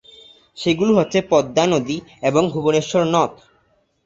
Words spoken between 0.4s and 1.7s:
সেগুলো হচ্ছে পদ্মা